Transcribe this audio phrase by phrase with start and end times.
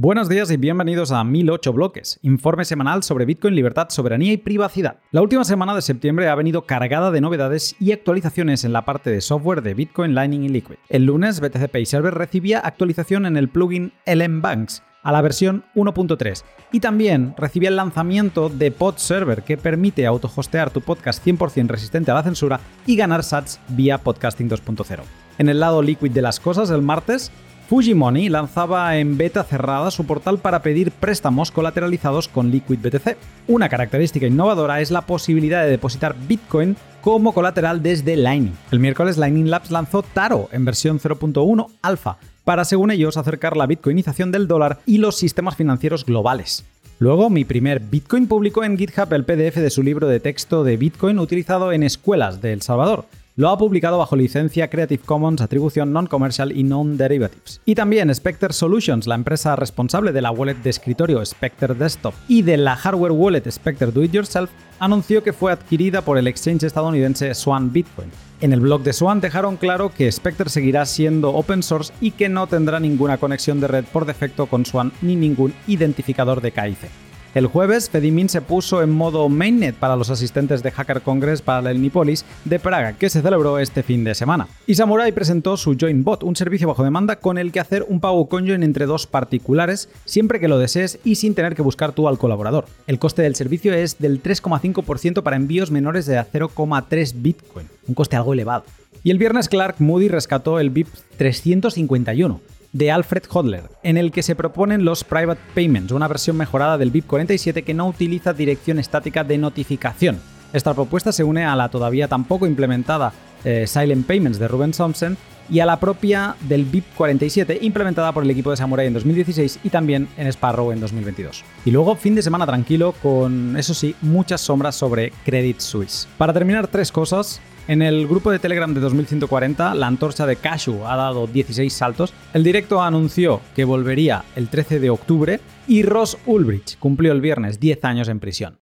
[0.00, 4.98] Buenos días y bienvenidos a 1008 Bloques, informe semanal sobre Bitcoin, libertad, soberanía y privacidad.
[5.10, 9.10] La última semana de septiembre ha venido cargada de novedades y actualizaciones en la parte
[9.10, 10.76] de software de Bitcoin, Lightning y Liquid.
[10.88, 15.64] El lunes, BTC Pay Server recibía actualización en el plugin LM Banks a la versión
[15.74, 21.66] 1.3 y también recibía el lanzamiento de Pod Server que permite autohostear tu podcast 100%
[21.66, 25.00] resistente a la censura y ganar sats vía podcasting 2.0.
[25.38, 27.32] En el lado Liquid de las cosas, el martes
[27.68, 33.18] Fujimoni lanzaba en beta cerrada su portal para pedir préstamos colateralizados con Liquid BTC.
[33.46, 38.54] Una característica innovadora es la posibilidad de depositar Bitcoin como colateral desde Lightning.
[38.70, 43.66] El miércoles Lightning Labs lanzó Taro en versión 0.1 alfa para, según ellos, acercar la
[43.66, 46.64] bitcoinización del dólar y los sistemas financieros globales.
[46.98, 50.78] Luego, mi primer Bitcoin publicó en GitHub el PDF de su libro de texto de
[50.78, 53.04] Bitcoin utilizado en escuelas de El Salvador
[53.38, 57.60] lo ha publicado bajo licencia Creative Commons, atribución non-commercial y non-derivatives.
[57.64, 62.42] Y también Spectre Solutions, la empresa responsable de la wallet de escritorio Spectre Desktop y
[62.42, 64.50] de la hardware wallet Spectre Do It Yourself,
[64.80, 68.10] anunció que fue adquirida por el exchange estadounidense Swan Bitcoin.
[68.40, 72.28] En el blog de Swan dejaron claro que Spectre seguirá siendo open source y que
[72.28, 77.07] no tendrá ninguna conexión de red por defecto con Swan ni ningún identificador de KIC.
[77.34, 81.70] El jueves, Fedimin se puso en modo mainnet para los asistentes de Hacker Congress para
[81.70, 84.48] el Nipolis de Praga, que se celebró este fin de semana.
[84.66, 88.28] Y Samurai presentó su JoinBot, un servicio bajo demanda con el que hacer un pago
[88.28, 92.18] conjoin entre dos particulares siempre que lo desees y sin tener que buscar tú al
[92.18, 92.64] colaborador.
[92.86, 98.16] El coste del servicio es del 3,5% para envíos menores de 0,3 Bitcoin, un coste
[98.16, 98.64] algo elevado.
[99.04, 102.40] Y el viernes Clark Moody rescató el BIP 351
[102.72, 106.90] de Alfred Hodler, en el que se proponen los Private Payments, una versión mejorada del
[106.90, 110.20] BIP 47 que no utiliza dirección estática de notificación.
[110.52, 113.12] Esta propuesta se une a la todavía tampoco implementada
[113.44, 115.16] eh, Silent Payments de Ruben Thompson
[115.50, 119.60] y a la propia del BIP 47 implementada por el equipo de Samurai en 2016
[119.64, 121.44] y también en Sparrow en 2022.
[121.64, 126.08] Y luego fin de semana tranquilo con, eso sí, muchas sombras sobre Credit Suisse.
[126.18, 127.40] Para terminar, tres cosas.
[127.66, 132.14] En el grupo de Telegram de 2140, la antorcha de Cashew ha dado 16 saltos.
[132.32, 137.60] El directo anunció que volvería el 13 de octubre y Ross Ulbricht cumplió el viernes
[137.60, 138.58] 10 años en prisión.